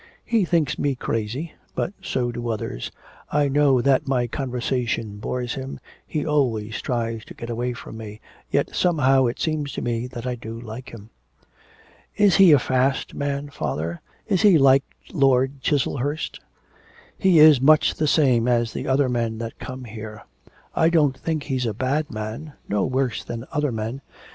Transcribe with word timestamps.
He 0.25 0.45
thinks 0.45 0.79
me 0.79 0.95
crazy, 0.95 1.53
but 1.75 1.93
so 2.01 2.31
do 2.31 2.49
others; 2.49 2.89
I 3.31 3.47
know 3.47 3.81
that 3.83 4.07
my 4.07 4.25
conversation 4.25 5.17
bores 5.17 5.53
him, 5.53 5.79
he 6.07 6.25
always 6.25 6.81
tries 6.81 7.23
to 7.25 7.35
get 7.35 7.51
away 7.51 7.73
from 7.73 7.97
me, 7.97 8.19
yet 8.49 8.73
somehow 8.75 9.27
it 9.27 9.39
seems 9.39 9.71
to 9.73 9.81
me 9.83 10.07
that 10.07 10.25
I 10.25 10.33
do 10.33 10.59
like 10.59 10.89
him.' 10.91 11.11
'Is 12.15 12.37
he 12.37 12.51
a 12.51 12.57
fast 12.57 13.13
man, 13.13 13.49
father, 13.49 14.01
is 14.25 14.41
he 14.41 14.57
like 14.57 14.83
Lord 15.13 15.61
Chiselhurst?' 15.61 16.39
'He 17.19 17.37
is 17.37 17.61
much 17.61 17.93
the 17.93 18.07
same 18.07 18.47
as 18.47 18.73
the 18.73 18.87
other 18.87 19.07
men 19.07 19.37
that 19.37 19.59
come 19.59 19.83
here. 19.83 20.23
I 20.73 20.89
don't 20.89 21.15
think 21.15 21.43
he's 21.43 21.67
a 21.67 21.75
bad 21.75 22.09
man 22.09 22.53
no 22.67 22.85
worse 22.85 23.23
than 23.23 23.45
other 23.51 23.71
men. 23.71 24.01